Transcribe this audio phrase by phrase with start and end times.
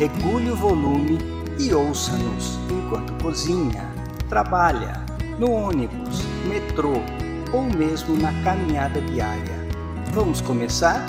[0.00, 1.18] regule o volume
[1.58, 3.82] e ouça-nos enquanto cozinha,
[4.30, 5.04] trabalha,
[5.38, 6.94] no ônibus, metrô
[7.52, 9.60] ou mesmo na caminhada diária.
[10.10, 11.04] Vamos começar?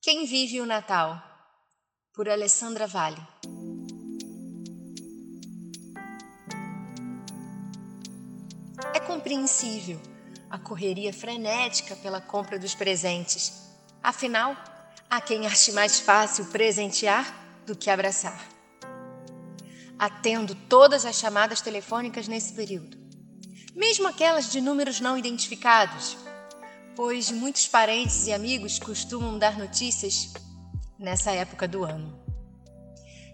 [0.00, 1.20] Quem vive o Natal?
[2.14, 3.20] Por Alessandra Vale.
[8.94, 10.11] É compreensível
[10.52, 13.70] a correria frenética pela compra dos presentes.
[14.02, 14.54] Afinal,
[15.08, 18.38] há quem ache mais fácil presentear do que abraçar.
[19.98, 22.98] Atendo todas as chamadas telefônicas nesse período,
[23.74, 26.18] mesmo aquelas de números não identificados,
[26.94, 30.34] pois muitos parentes e amigos costumam dar notícias
[30.98, 32.22] nessa época do ano.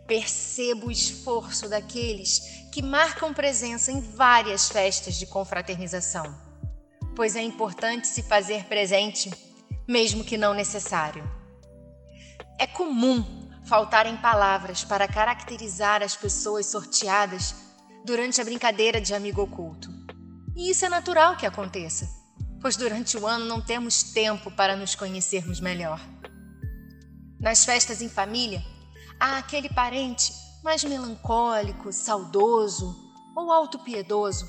[0.07, 2.39] Percebo o esforço daqueles
[2.73, 6.48] que marcam presença em várias festas de confraternização
[7.19, 9.29] pois é importante se fazer presente,
[9.89, 11.29] mesmo que não necessário.
[12.57, 17.57] É comum faltarem palavras para caracterizar as pessoas sorteadas
[18.05, 19.91] durante a brincadeira de amigo oculto.
[20.55, 22.09] E isso é natural que aconteça,
[22.61, 26.01] pois durante o ano não temos tempo para nos conhecermos melhor.
[27.41, 28.63] Nas festas em família,
[29.19, 32.95] há aquele parente mais melancólico, saudoso
[33.35, 34.49] ou autopiedoso,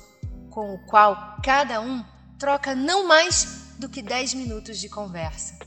[0.50, 2.04] com o qual cada um
[2.40, 5.58] troca não mais do que 10 minutos de conversa.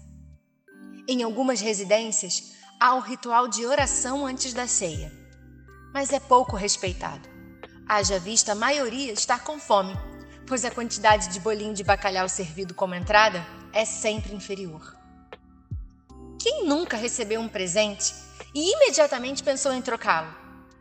[1.08, 5.14] Em algumas residências, há o ritual de oração antes da ceia,
[5.94, 7.30] mas é pouco respeitado.
[7.88, 9.94] Haja vista a maioria estar com fome,
[10.48, 14.98] pois a quantidade de bolinho de bacalhau servido como entrada é sempre inferior.
[16.42, 18.16] Quem nunca recebeu um presente
[18.56, 20.36] e imediatamente pensou em trocá-lo,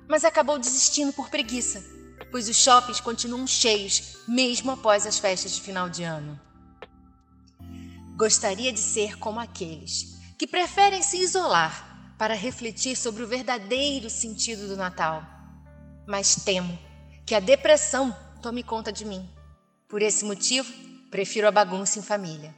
[0.08, 2.01] mas acabou desistindo por preguiça
[2.32, 6.40] pois os shoppings continuam cheios mesmo após as festas de final de ano.
[8.16, 14.66] Gostaria de ser como aqueles que preferem se isolar para refletir sobre o verdadeiro sentido
[14.66, 15.22] do Natal.
[16.06, 16.76] Mas temo
[17.26, 19.28] que a depressão tome conta de mim.
[19.86, 20.72] Por esse motivo,
[21.10, 22.54] prefiro a bagunça em família.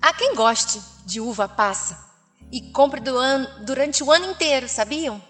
[0.00, 1.98] Há quem goste de uva passa
[2.52, 3.00] e compre
[3.64, 5.22] durante o ano inteiro, sabiam?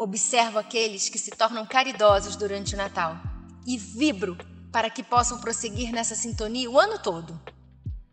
[0.00, 3.18] Observo aqueles que se tornam caridosos durante o Natal
[3.66, 4.34] e vibro
[4.72, 7.38] para que possam prosseguir nessa sintonia o ano todo.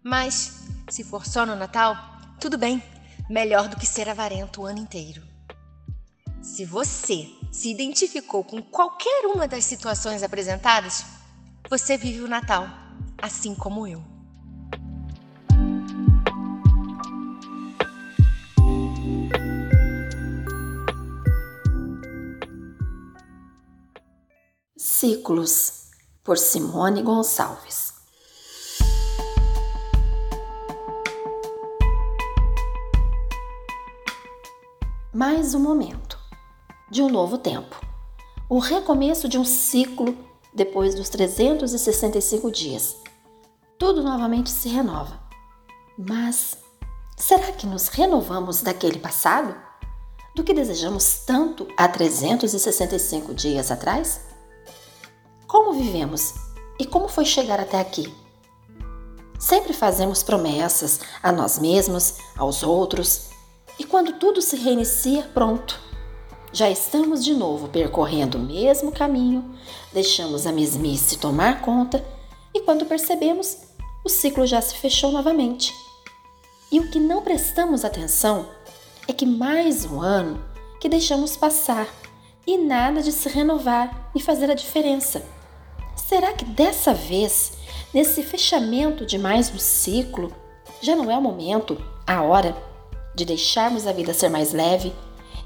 [0.03, 1.95] Mas, se for só no Natal,
[2.41, 2.83] tudo bem,
[3.29, 5.23] melhor do que ser avarento o ano inteiro.
[6.41, 11.05] Se você se identificou com qualquer uma das situações apresentadas,
[11.69, 12.67] você vive o Natal,
[13.17, 14.03] assim como eu.
[24.99, 25.91] Ciclos,
[26.23, 27.93] por Simone Gonçalves.
[35.13, 36.17] Mais um momento
[36.89, 37.79] de um novo tempo.
[38.49, 40.17] O recomeço de um ciclo
[40.51, 42.95] depois dos 365 dias.
[43.77, 45.19] Tudo novamente se renova.
[45.95, 46.57] Mas
[47.15, 49.55] será que nos renovamos daquele passado?
[50.35, 54.26] Do que desejamos tanto há 365 dias atrás?
[55.47, 56.33] Como vivemos
[56.77, 58.13] e como foi chegar até aqui?
[59.39, 63.29] Sempre fazemos promessas a nós mesmos, aos outros,
[63.79, 65.79] e quando tudo se reinicia, pronto.
[66.51, 69.57] Já estamos de novo percorrendo o mesmo caminho,
[69.93, 72.03] deixamos a mesmice tomar conta
[72.53, 73.57] e quando percebemos,
[74.03, 75.73] o ciclo já se fechou novamente.
[76.69, 78.49] E o que não prestamos atenção
[79.07, 80.43] é que mais um ano
[80.81, 81.87] que deixamos passar
[82.45, 85.36] e nada de se renovar e fazer a diferença.
[86.07, 87.51] Será que dessa vez,
[87.93, 90.33] nesse fechamento de mais um ciclo,
[90.81, 91.77] já não é o momento,
[92.07, 92.55] a hora,
[93.13, 94.95] de deixarmos a vida ser mais leve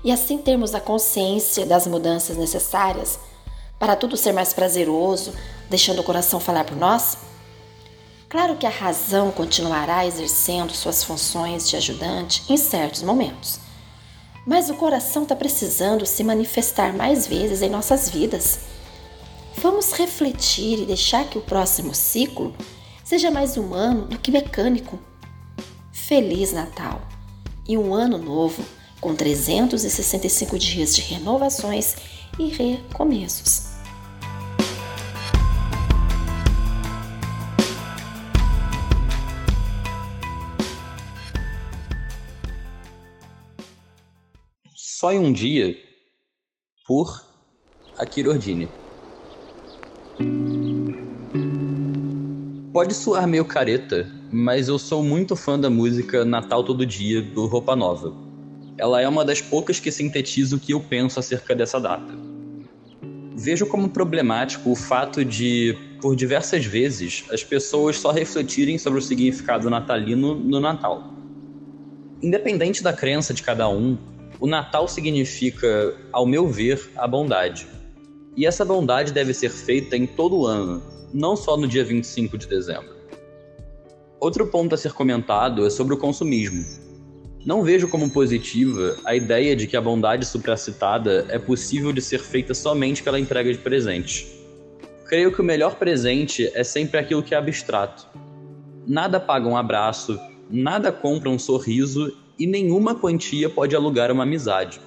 [0.03, 3.17] e assim termos a consciência das mudanças necessárias
[3.79, 5.33] para tudo ser mais prazeroso,
[5.67, 7.17] deixando o coração falar por nós?
[8.29, 13.59] Claro que a razão continuará exercendo suas funções de ajudante em certos momentos,
[14.45, 18.59] mas o coração está precisando se manifestar mais vezes em nossas vidas.
[19.57, 22.55] Vamos refletir e deixar que o próximo ciclo
[23.03, 24.99] seja mais humano do que mecânico.
[25.91, 27.01] Feliz Natal
[27.67, 28.63] e um ano novo
[28.99, 31.95] com 365 dias de renovações
[32.39, 33.71] e recomeços.
[44.75, 45.75] Só em um dia,
[46.85, 47.25] por
[47.97, 48.69] Akira Ordine.
[52.73, 57.45] Pode soar meio careta, mas eu sou muito fã da música Natal Todo Dia do
[57.45, 58.13] Roupa Nova.
[58.77, 62.13] Ela é uma das poucas que sintetiza o que eu penso acerca dessa data.
[63.35, 69.01] Vejo como problemático o fato de, por diversas vezes, as pessoas só refletirem sobre o
[69.01, 71.13] significado natalino no Natal.
[72.21, 73.97] Independente da crença de cada um,
[74.39, 77.67] o Natal significa, ao meu ver, a bondade.
[78.35, 80.81] E essa bondade deve ser feita em todo o ano,
[81.13, 82.95] não só no dia 25 de dezembro.
[84.19, 86.63] Outro ponto a ser comentado é sobre o consumismo.
[87.45, 92.19] Não vejo como positiva a ideia de que a bondade supracitada é possível de ser
[92.19, 94.27] feita somente pela entrega de presentes.
[95.07, 98.07] Creio que o melhor presente é sempre aquilo que é abstrato.
[98.87, 100.19] Nada paga um abraço,
[100.49, 104.79] nada compra um sorriso e nenhuma quantia pode alugar uma amizade.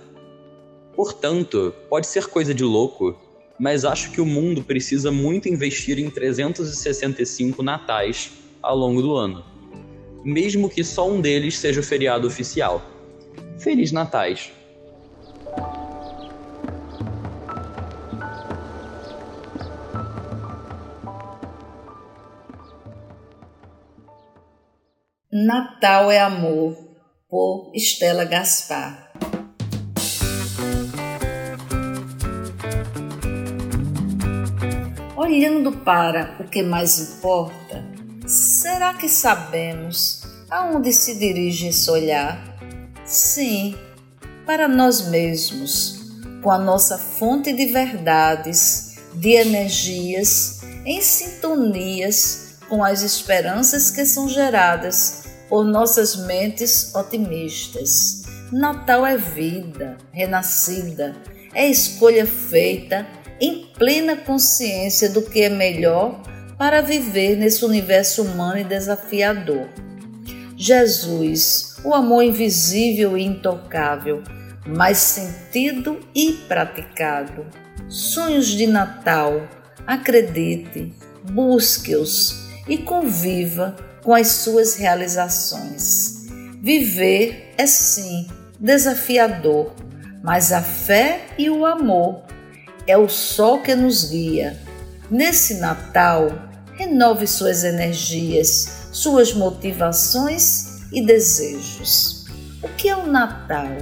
[0.95, 3.17] Portanto, pode ser coisa de louco,
[3.59, 9.45] mas acho que o mundo precisa muito investir em 365 natais ao longo do ano,
[10.25, 12.83] mesmo que só um deles seja o feriado oficial.
[13.59, 14.53] Feliz Natais!
[25.31, 26.77] Natal é amor
[27.29, 29.13] por Estela Gaspar.
[35.35, 37.85] Olhando para o que mais importa,
[38.25, 42.57] será que sabemos aonde se dirige esse olhar?
[43.05, 43.75] Sim,
[44.47, 53.03] para nós mesmos, com a nossa fonte de verdades, de energias, em sintonias com as
[53.03, 58.23] esperanças que são geradas por nossas mentes otimistas.
[58.53, 61.17] Natal é vida renascida,
[61.53, 63.05] é escolha feita
[63.41, 66.21] em plena consciência do que é melhor
[66.57, 69.69] para viver nesse universo humano e desafiador.
[70.57, 74.23] Jesus, o amor invisível e intocável,
[74.67, 77.45] mas sentido e praticado.
[77.89, 79.49] Sonhos de Natal,
[79.87, 80.95] acredite,
[81.31, 86.27] busque-os e conviva com as suas realizações.
[86.63, 88.27] Viver é sim
[88.59, 89.75] desafiador,
[90.23, 92.23] mas a fé e o amor
[92.87, 94.59] é o sol que nos guia.
[95.11, 96.31] Nesse Natal,
[96.75, 102.27] renove suas energias, suas motivações e desejos.
[102.63, 103.77] O que é o Natal?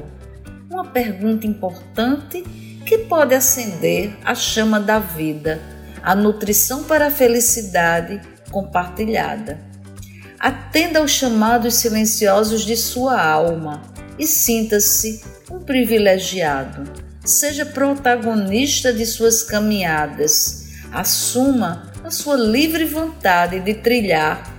[0.70, 2.42] Uma pergunta importante
[2.86, 5.60] que pode acender a chama da vida,
[6.02, 8.20] a nutrição para a felicidade
[8.50, 9.58] compartilhada.
[10.38, 13.82] Atenda aos chamados silenciosos de sua alma
[14.18, 17.01] e sinta-se um privilegiado.
[17.24, 20.66] Seja protagonista de suas caminhadas.
[20.92, 24.50] Assuma a sua livre vontade de trilhar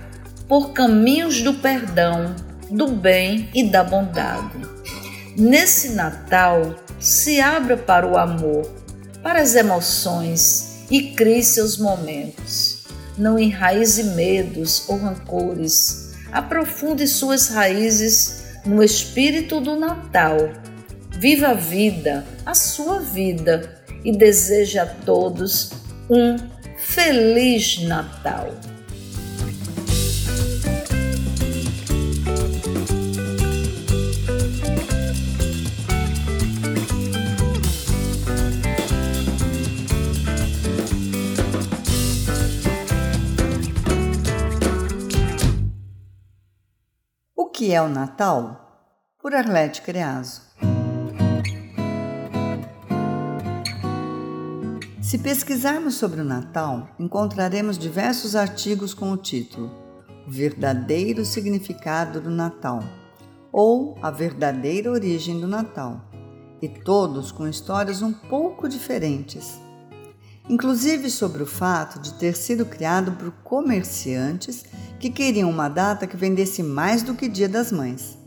[0.48, 2.34] por caminhos do perdão,
[2.70, 4.58] do bem e da bondade.
[5.36, 8.70] Nesse Natal, se abra para o amor,
[9.22, 12.84] para as emoções e crie seus momentos
[13.16, 16.12] não enraize medos ou rancores.
[16.32, 20.36] Aprofunde suas raízes no espírito do Natal.
[21.10, 25.70] Viva a vida, a sua vida, e deseje a todos
[26.10, 26.36] um
[26.76, 28.52] Feliz Natal!
[47.54, 49.16] que é o Natal?
[49.18, 50.43] Por Arlete Creaso.
[55.04, 59.70] Se pesquisarmos sobre o Natal, encontraremos diversos artigos com o título
[60.26, 62.82] O Verdadeiro Significado do Natal
[63.52, 66.00] ou A Verdadeira Origem do Natal,
[66.62, 69.62] e todos com histórias um pouco diferentes
[70.48, 74.64] inclusive sobre o fato de ter sido criado por comerciantes
[74.98, 78.18] que queriam uma data que vendesse mais do que Dia das Mães.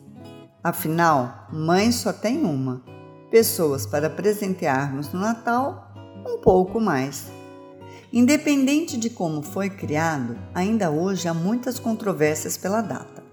[0.64, 2.82] Afinal, mãe só tem uma.
[3.30, 5.87] Pessoas para presentearmos no Natal,
[6.28, 7.28] um pouco mais.
[8.12, 13.24] Independente de como foi criado, ainda hoje há muitas controvérsias pela data.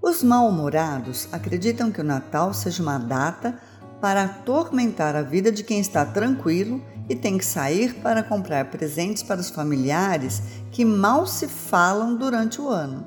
[0.00, 3.58] Os mal-humorados acreditam que o Natal seja uma data
[4.00, 9.22] para atormentar a vida de quem está tranquilo e tem que sair para comprar presentes
[9.22, 13.06] para os familiares que mal se falam durante o ano,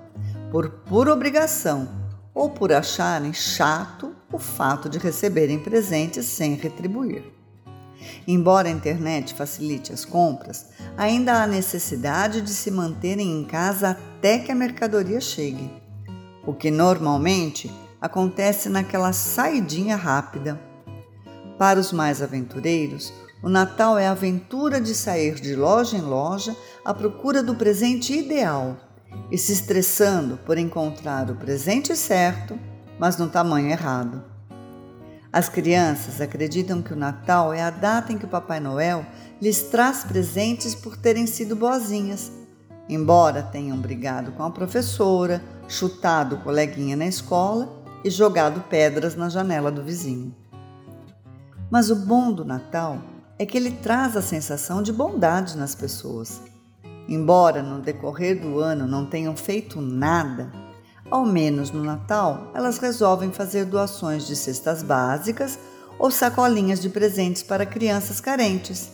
[0.52, 1.88] por pura obrigação
[2.34, 7.41] ou por acharem chato o fato de receberem presentes sem retribuir.
[8.28, 10.68] Embora a internet facilite as compras,
[10.98, 15.72] ainda há necessidade de se manterem em casa até que a mercadoria chegue,
[16.46, 20.60] o que normalmente acontece naquela saidinha rápida.
[21.58, 26.56] Para os mais aventureiros, o Natal é a aventura de sair de loja em loja
[26.86, 28.78] à procura do presente ideal
[29.32, 32.58] e se estressando por encontrar o presente certo,
[33.00, 34.31] mas no tamanho errado.
[35.34, 39.06] As crianças acreditam que o Natal é a data em que o Papai Noel
[39.42, 42.30] lhes traz presentes por terem sido boazinhas,
[42.90, 49.30] embora tenham brigado com a professora, chutado o coleguinha na escola e jogado pedras na
[49.30, 50.36] janela do vizinho.
[51.70, 53.02] Mas o bom do Natal
[53.40, 56.42] é que ele traz a sensação de bondade nas pessoas.
[57.08, 60.52] Embora no decorrer do ano não tenham feito nada,
[61.12, 65.60] ao menos no Natal elas resolvem fazer doações de cestas básicas
[66.00, 68.90] ou sacolinhas de presentes para crianças carentes.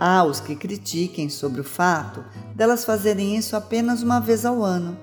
[0.00, 2.24] Há os que critiquem sobre o fato
[2.56, 4.98] delas fazerem isso apenas uma vez ao ano.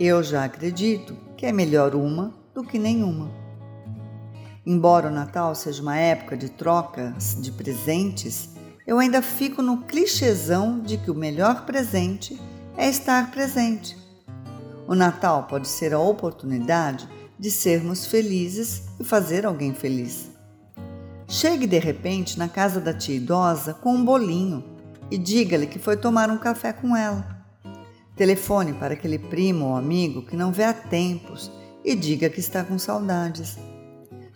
[0.00, 3.30] Eu já acredito que é melhor uma do que nenhuma.
[4.64, 8.48] Embora o Natal seja uma época de trocas de presentes,
[8.84, 12.40] eu ainda fico no clichêzão de que o melhor presente
[12.76, 14.05] é estar presente.
[14.88, 20.30] O Natal pode ser a oportunidade de sermos felizes e fazer alguém feliz.
[21.28, 24.64] Chegue de repente na casa da tia idosa com um bolinho
[25.10, 27.36] e diga-lhe que foi tomar um café com ela.
[28.14, 31.50] Telefone para aquele primo ou amigo que não vê há tempos
[31.84, 33.58] e diga que está com saudades.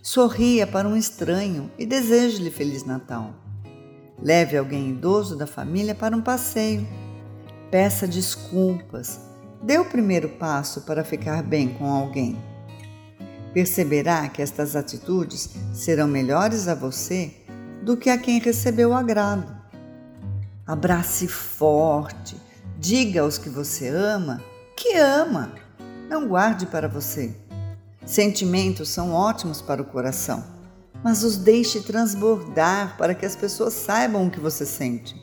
[0.03, 3.35] Sorria para um estranho e deseje-lhe Feliz Natal.
[4.21, 6.87] Leve alguém idoso da família para um passeio.
[7.71, 9.30] Peça desculpas.
[9.63, 12.37] Dê o primeiro passo para ficar bem com alguém.
[13.53, 17.35] Perceberá que estas atitudes serão melhores a você
[17.83, 19.47] do que a quem recebeu o agrado.
[20.67, 22.37] Abrace forte,
[22.79, 24.41] diga aos que você ama
[24.81, 25.53] que ama.
[26.09, 27.37] Não guarde para você.
[28.07, 30.43] Sentimentos são ótimos para o coração,
[31.05, 35.20] mas os deixe transbordar para que as pessoas saibam o que você sente.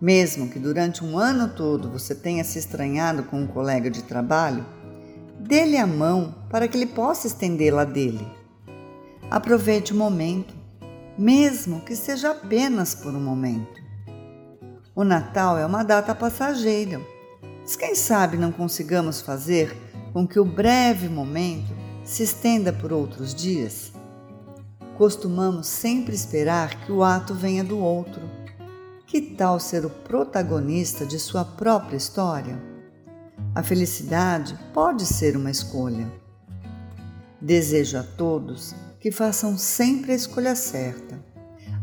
[0.00, 4.66] Mesmo que durante um ano todo você tenha se estranhado com um colega de trabalho,
[5.38, 8.26] dê-lhe a mão para que ele possa estendê-la dele.
[9.30, 10.54] Aproveite o momento,
[11.16, 13.82] mesmo que seja apenas por um momento.
[14.94, 17.00] O Natal é uma data passageira,
[17.60, 19.74] mas quem sabe não consigamos fazer
[20.12, 21.74] com que o breve momento
[22.04, 23.92] se estenda por outros dias?
[24.96, 28.22] Costumamos sempre esperar que o ato venha do outro.
[29.14, 32.60] Que tal ser o protagonista de sua própria história?
[33.54, 36.12] A felicidade pode ser uma escolha.
[37.40, 41.16] Desejo a todos que façam sempre a escolha certa,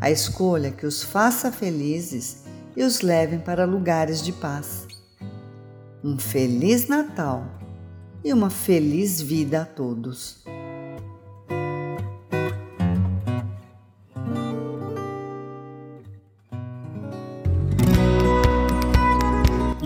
[0.02, 2.44] a escolha que os faça felizes
[2.76, 4.86] e os leve para lugares de paz.
[6.04, 7.46] Um Feliz Natal!
[8.26, 10.44] e uma feliz vida a todos.